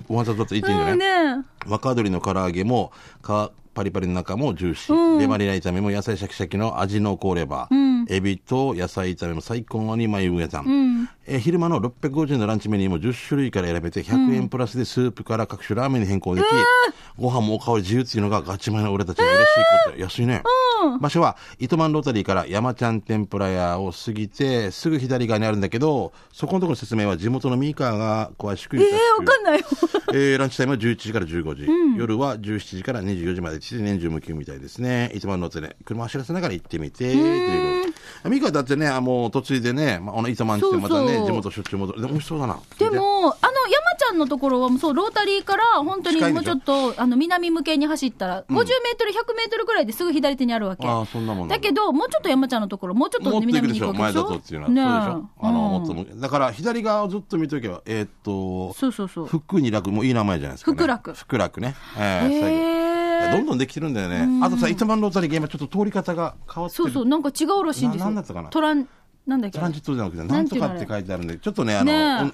[0.08, 16.44] おおわざと言っていいんじゃない、うんね若鶏の唐揚げも皮パリパリの中もジューシー、レバニラ炒めも野菜シャキシャキの味の濃レバー、エビと野菜炒めも最高に眉上さん、えー昼間の650円のランチメニューも10種類から選べて100円プラスでスープから各種ラーメンに変更でき、
[17.18, 19.44] ご飯もおかわり自由っていうのがガチ前の俺たちの嬉しい
[19.86, 20.42] こと、安いね、
[21.00, 29.60] 場所は糸満ロータリーから山ちゃん天ぷら屋を過ぎてすぐ左側にあるんだけどそこのところの説明は地元のミーカーが詳しくええわかんない。
[29.60, 29.66] よ
[30.12, 31.66] えーランチタイムは11時から15時、
[31.98, 35.10] 夜は17時から24時までして年中無休みたいですね。
[35.14, 37.88] いつも乗ってね、車走らせながら行ってみて、というこ
[38.24, 42.00] とミカだってね、あもう途中でね、まあ、あの、いつまんってまたね、地元しょっちゅう戻る。
[42.00, 42.58] でも美味しそうだな。
[42.78, 43.34] でも、あの、山
[43.98, 48.64] ちゃんのところは、そう、ロータリーから、本当にもうちょっと、あの、南向けに走ったら、50メー
[48.96, 50.86] トル、100メートルぐらいですぐ左手にあるわけ。
[50.86, 55.04] ああ、そんなもんだけど、もうちょっと山ちゃんのところ、もうちょっともっと行く南でしょ、前里っていうのは。
[55.04, 55.30] そうでしょ？
[55.46, 59.26] あの、うんもっとも、だから左側をずっと見とけば、えーっと、そうそうそう。
[59.26, 60.76] 福に楽もいい名前じゃないですか、ね。
[60.76, 61.74] 福楽福楽ね。
[61.98, 62.83] えー最後
[63.32, 64.26] どんどんできてるんだよね。
[64.42, 66.84] あとさ、糸満ロータリーが今ちょっと通り方が変わってる。
[66.84, 68.06] そうそう、なんか違うらしいんですよ。
[68.06, 68.88] ななんだったかなトラン、
[69.26, 69.58] なんだっけ？
[69.58, 71.92] トランジットじゃなくて、ななんんとかって書いてあるんで、ちょっとね、あの、
[72.26, 72.32] ね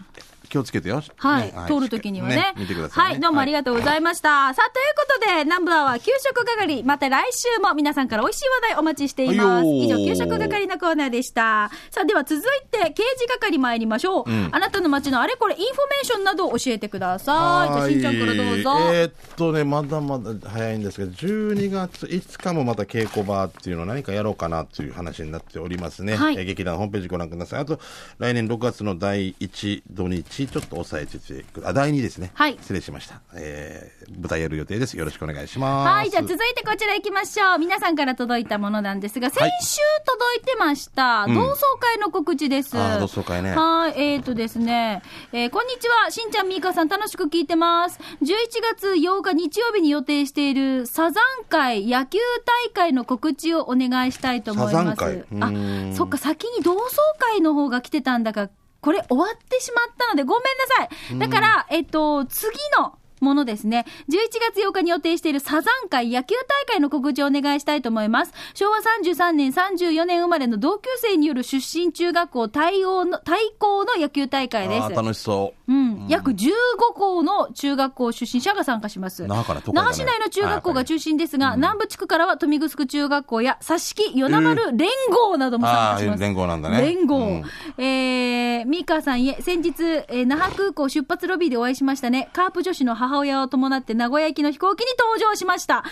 [0.50, 1.02] 気をつけてよ。
[1.16, 3.12] はい、ね通るときにはね見てください、ね。
[3.12, 4.52] はい、どうもありがとうございました。
[4.52, 9.66] さあ、ということで、南部アワー給食係、また来週も皆さんから美味しい話題お待ちしています。
[9.66, 11.70] 以上、給食係のコーナーでした。
[11.90, 14.24] さあ、では続いて、掲示係参りましょう。
[14.50, 17.72] あなたの街のあれこれ、インフォメーションなどを教えてください。
[17.72, 18.78] じゃあ、しんちゃんからどうぞ。
[18.92, 26.16] えーっとね、まだまだ早いんですけど、12月5日もまた稽古場っていうのを何かやろうかなという話になっておりますね。
[26.16, 27.60] はいえー劇団ホームページご覧ください。
[27.60, 27.78] あと、
[28.18, 32.30] 来年6月の第1土日、ちょっと抑えててくあ、第2ですね。
[32.34, 33.20] はい失礼しました。
[33.34, 34.98] えー舞台やる予定です。
[34.98, 35.88] よろしくお願いします。
[35.88, 37.58] はい、じゃあ続いてこちら行きましょう。
[37.58, 42.76] 皆さんから届いたものなんですが、先週届いてました、同窓会の告知です。
[42.76, 47.98] あー同窓会ねはい、えーとですね、えーこんにちは、しんちゃん、みーかさん、楽しく聞いてます。
[48.22, 48.34] 11
[48.76, 52.18] 月8日日曜日に予定しているサザン会野球
[52.66, 55.04] 大会の告知をお願いしたいと思います。
[55.40, 55.52] あ、
[55.94, 56.84] そっか、先に同窓
[57.18, 61.18] 会の方が来てたんだが、これ終わってしまったので、ごめんなさい。
[61.18, 63.86] だから、えっと、次の、ものですね。
[64.08, 64.14] 11
[64.54, 68.32] 月8日に予定しているサザン会野球大会の告知をお願いしたいと思います。
[68.54, 74.90] 昭和33年、34年生まれの同級生による出身中学校対応の、対抗の野球大会です。
[74.90, 75.72] 楽しそう。
[75.72, 76.50] うん、約15
[76.94, 79.26] 校の中学校出身者が参加します。
[79.26, 86.20] 那覇から那覇市内の中学校が中心ですが、南部地区からは豊見城中学校や佐敷、与那丸連合なども参加します。
[86.20, 87.18] 連合なんだね連合。
[87.18, 87.44] うん
[87.78, 92.28] えー、ミーカーさんへ、先日、えー那覇空港出発ロビーでお会いしましたね。
[92.32, 95.76] カープ女子の母親を伴って名古屋行きの飛行機に登場しました。
[95.76, 95.84] はい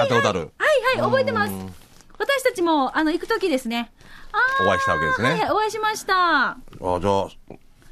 [0.00, 0.32] はいはい。
[0.32, 0.32] は
[0.94, 1.52] いはい、覚えてます。
[2.18, 3.92] 私たちも、あの、行くときですね。
[4.60, 6.50] お会いしたわけですねはい、お会いしました。
[6.50, 7.28] あじゃあ、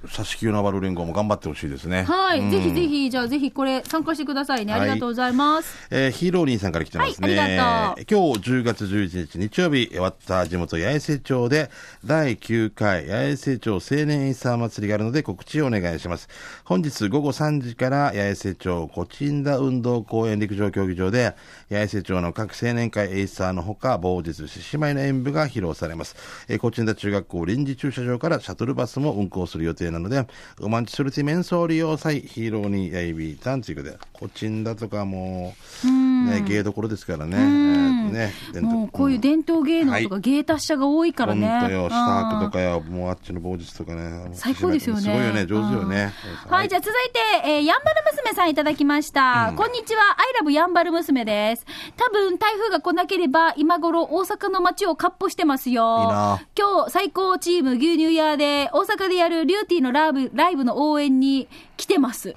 [0.09, 2.05] 佐敷与那原連合も頑張ってほしいですね。
[2.05, 4.73] はい、うんぜひぜひ、じゃあぜひこれ参加してくださいね。
[4.73, 5.88] ありがとうございます。
[5.90, 7.29] えーヒーローリンさんから来てますね。
[7.29, 11.71] はいありが今日10月11日日曜日、終わった地元八重瀬町で
[12.05, 16.29] 第9回八重瀬町青年エイサー祭りがあるので告知をお願いします。
[16.64, 21.35] 本日午後3時から八重瀬町コチンダ運動公園陸上競技場で
[21.71, 26.17] 八重瀬町の各青年会エイサーのほか某日獅子舞の演舞が披露されます。
[26.49, 30.27] えーコチンダ中学校臨時駐車場からシャトルバスも運行する予定なので、
[30.61, 35.55] おまんちするちめんそうり用さい、ヒーローにやいびいたんちくで、こちんだとかも
[35.85, 35.87] う、
[36.25, 37.37] ね、芸どころですからね。
[37.37, 41.47] えーねもうこういう伝統芸能とかはい芸達者が多いからね。
[41.47, 42.51] 本当よ、スタークとか。
[42.53, 44.31] かよ、もうあっちの某日とかね。
[44.33, 45.03] 最高ですよね。
[45.03, 46.13] すごいよね、上手よね。
[46.49, 49.53] はい、じゃあ続いて、えー、やんばる娘さんいただきました。
[49.57, 51.67] こんにちは、アイラブやんばる娘です。
[51.97, 56.01] 多分台風が来なければ、今頃大阪の街をかっ歩してますよ。
[56.03, 62.35] いいな今日最高チーム牛乳屋で、大阪でやるリューティーのライブ、ライブの応援に来てます。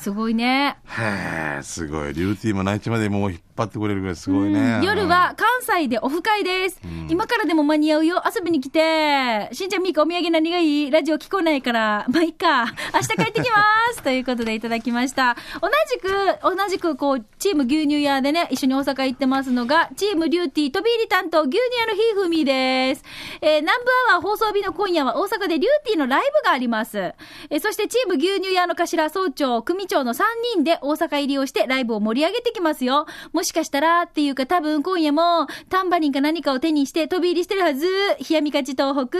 [0.00, 0.78] すごいね。
[0.98, 2.14] へえ、すごい。
[2.14, 4.80] リューティーも内地までもう引っ張ってくれるぐらいすごいね。
[4.82, 6.80] 夜は関西でオフ会です。
[7.08, 8.22] 今からでも間に合うよ。
[8.34, 9.48] 遊びに来て。
[9.52, 10.90] しんちゃんみーかお土産何がいい？
[10.90, 12.06] ラジオ聞こないから。
[12.08, 12.64] まあ、いいか。
[12.94, 13.56] 明日帰ってきま
[13.92, 14.02] す。
[14.04, 15.36] ということでいただきました。
[15.60, 16.08] 同じく、
[16.42, 23.04] 同じくこう、チーム牛乳屋でね、一緒に大阪行ってますのが、チームリューティー飛び入り担当牛乳屋のひふみです。
[23.40, 26.98] えー、南部アワー放送日の今夜は大阪でリューティーのライブがあります。
[26.98, 30.22] えーそしてチーム牛乳屋の頭、総長、組長の3
[30.54, 33.06] 人で大阪入りをしてライブを盛り上げてきますよ。
[33.32, 37.84] もししかしたらっていうか多分今夜もタンバリンか何かを手にして飛び入りしてるはず。
[38.28, 39.18] 冷やみかち東北。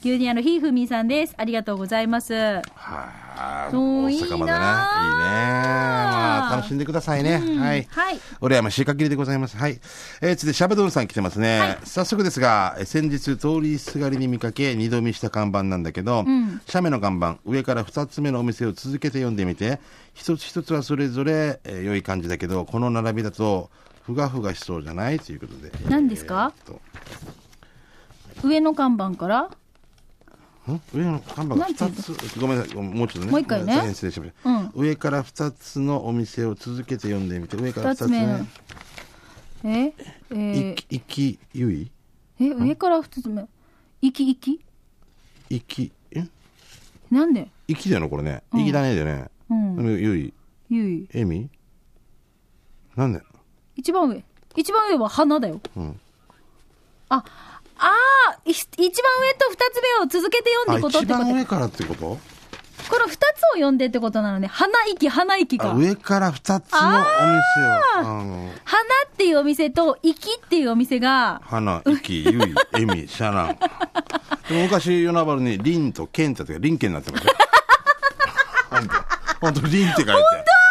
[0.00, 1.34] 牛乳屋のひふみさんです。
[1.36, 2.34] ありがとうございます。
[2.34, 2.62] はい。
[2.74, 4.28] あ大阪までね。
[4.28, 4.48] いいね。
[6.18, 7.38] まあ、楽しんでくださいね。
[7.38, 7.86] はい。
[7.90, 8.20] はい。
[8.40, 9.56] 羨ましい限りでございます。
[9.56, 9.80] はい。
[10.20, 11.78] えー、続いて、シャバドゥンさん来てますね。
[11.84, 19.78] 早速ですが、えー先日通りすがりに見かけ、二度見した看板なんだけど、斜面の看板、上から二つ目のお店を続けて読んでみて、
[20.14, 23.70] 一つ一つはそれぞれ、えー良い感じだけど、この並びだと、
[24.02, 25.20] ふがふがしそうじゃない？
[25.20, 25.70] ということで。
[25.88, 26.52] 何ですか？
[26.66, 26.80] えーっ
[28.44, 29.50] 上の看板から
[30.92, 33.30] 上の看板が二つ、ごめんなさい、もうちょっとね。
[33.30, 33.80] もう一回ね。
[33.94, 34.50] 失礼しました。
[34.50, 34.70] うん。
[34.74, 38.18] 上から二つのお店を続けて読んでみて、上から二つ目。
[39.64, 39.94] え？
[40.30, 40.72] えー。
[40.72, 41.90] いき、いき、ゆい？
[42.40, 43.46] え、上から二つ目。
[44.02, 44.60] いきいき？
[45.50, 46.26] いき、え？
[47.10, 47.50] なんで？
[47.66, 48.42] いきだよね、これね。
[48.54, 49.30] いきだねだよね。
[49.50, 49.84] うん。
[49.98, 50.34] ゆい、
[50.68, 51.08] ゆい。
[51.12, 51.48] えみ
[52.94, 53.22] なんで？
[53.76, 54.22] 一番上。
[54.56, 55.60] 一番上は花だよ。
[55.78, 56.00] ん。
[57.08, 57.24] あ、
[58.50, 61.24] 一番上と二つ目を続けて読んあ、でことっ一てこと。
[61.24, 62.18] この番上からってこと？
[63.08, 64.46] 二つを読んでってことなのね。
[64.46, 65.72] 花息、花息か。
[65.72, 67.02] あ上から二つのお店を。
[68.64, 73.58] 花っていうお店と、息っていうお店が、花、いき、ゆい、えみ、シャラン。
[74.48, 77.36] でも昔、与那原に、リンとケンってやって、リンケンになってましたよ。
[78.70, 78.94] 本当
[79.40, 80.12] 本当リンって書いて。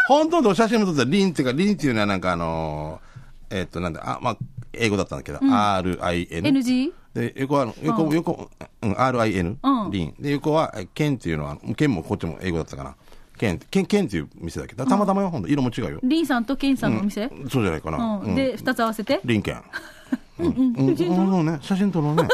[0.08, 4.38] 本当の写真も撮ったら、リンってか、リンっていうのはなんかあのー、えっと、なんだ、あ、まあ、
[4.74, 6.50] 英語だったんだけど、R-I-N。
[6.50, 6.92] NG?
[7.18, 8.50] で、横は、横、うん横、
[8.84, 10.16] うん、RIN、うんリン。
[10.20, 12.96] で、横は、えケンっていうのは、ケンもこっちも英語だったかな。
[13.38, 16.00] ケン、ケン、ケンっていう店だけど、たまたまよ、ほんと、色も違うよ。
[16.04, 18.22] リンさんとケンさんのお店、そうじゃないかな。
[18.24, 19.20] うんで、二つ合わせて？
[19.26, 19.64] リンケン。
[20.40, 22.28] うん、うん、うん、ね、写真撮ろうね。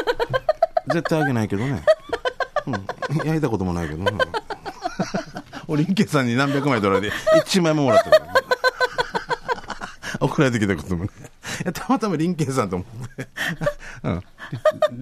[0.88, 1.82] 絶対あげないけどね。
[2.66, 4.12] うん、焼いたこともないけどね。
[5.66, 7.14] 俺、リンケンさんに何百枚取られて、
[7.46, 8.26] 一枚ももらったから。
[10.20, 11.10] 送られてきたこともね。
[11.72, 13.28] たまたまリンケンさんと思って。
[14.02, 14.22] うん。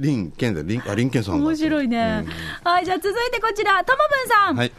[0.02, 1.46] リンケンだ、リン、あ、リンケンさんだ。
[1.46, 2.24] 面白いね。
[2.64, 4.56] はい、じゃあ続いてこちら、ともぶんさん。
[4.56, 4.72] はい。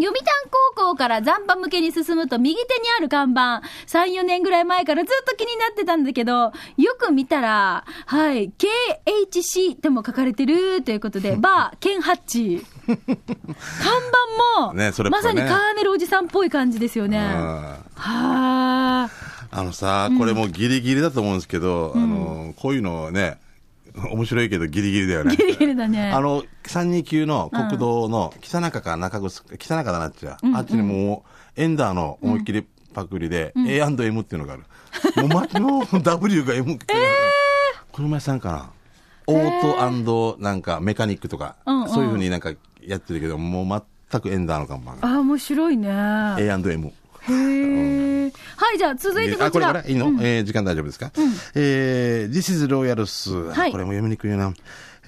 [0.00, 0.28] 読谷
[0.76, 12.64] 高校から残波向けに進むと右手にある看板、3、4年ぐらい前からずっと気になってたんだけど、よく見たら、はい、KHC とも書かれてるということで、 バー、ケンハッチ。
[12.86, 17.18] 看板も、 ねねまさにカーネルおじさんっぽい感じですよね。
[17.18, 19.10] あはあ。
[19.50, 23.38] あのさ、これもうギリギリだと思うんですけど、あの、こういうのね、
[24.12, 25.36] 面白いけどギリギリだよね。
[25.36, 26.10] ギリギリだね。
[26.10, 31.24] あの、329の国道の北中か中城、北中だなっちゃ、あっちにも
[31.56, 34.64] う、エンダーの思いっきりパクリで、A&M っていうのがある。
[35.16, 36.94] もう街の W が M って、
[37.92, 38.70] 車屋さんかな？
[39.26, 45.16] オートなんかメカニックとか、うんうんそういうふうになんかやってるけど、もう全くエンダーの看板が。
[45.16, 45.88] あ、面白いね。
[46.38, 46.92] A&M。
[47.22, 48.32] へえ。
[48.56, 49.72] はい、じゃあ続いてこあ、こちら。
[49.72, 49.88] れから。
[49.88, 51.10] いいの、えー時間大丈夫ですか、
[51.54, 53.72] えー、This is Royals、はい。
[53.72, 54.52] これも読みにくいな。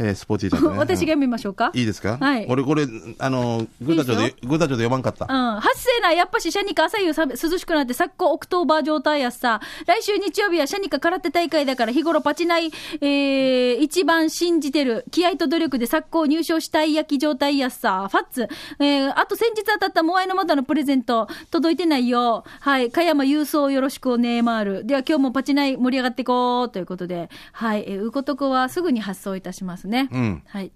[0.03, 1.71] えー、スポーティーちゃんとね 私が読みましょうか？
[1.75, 2.17] いいですか？
[2.19, 2.87] はい俺これ、
[3.19, 5.27] あの、グータチョいいでで、グータチョで読まんかった。
[5.29, 5.61] うん。
[5.61, 9.61] 発生な、やっぱし、シャニカ朝夕さ涼しくなって、昨今オクトーバー状態やっさ。
[9.87, 15.05] 来週日曜日はシャニカ空手大会だから、日頃パチナイ、えー、一番信じてる。
[15.11, 18.09] 気合と努力で昨今入賞したい焼き状態やっさ。
[18.11, 18.49] ファッツ。
[18.79, 22.45] えー、あと先日当たったモアイのまたのプレゼント、届いてないよ。
[22.61, 22.91] はい。
[22.91, 24.85] 加山郵送よろしくおねえまーる。
[24.87, 27.29] では今日もパチナイ盛り上がっていこうということで。
[27.53, 27.85] はい。
[27.87, 29.90] えー、うことこはすぐに発送いたしますね。
[30.11, 30.43] うん。
[30.47, 30.73] はい。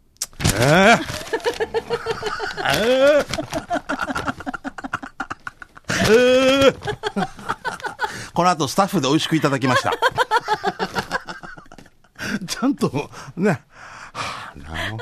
[0.60, 1.24] えー
[6.10, 7.28] えー
[8.34, 9.92] この後スタッフで美味しくいただきました。
[12.46, 12.90] ちゃんと、
[13.36, 13.62] ね。
[14.12, 14.94] はあ、な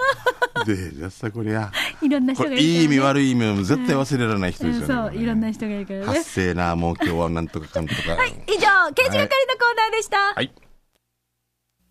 [0.60, 0.64] お。
[0.66, 1.72] で、じゃあさ、こりゃ。
[2.02, 2.68] いろんな人こがいるね。
[2.68, 4.94] れいい意味悪い意味も絶対忘れられない人ですよね。
[4.94, 6.24] うん、そう、いろんな人がいるからね発。
[6.24, 8.16] 生な、もう今日はなんとかかんとか。
[8.16, 9.28] はい、以上、刑事係のコー
[9.76, 10.34] ナーでした。
[10.34, 10.52] はい